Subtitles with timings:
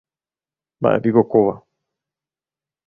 [0.79, 1.55] Mba'épiko kóva.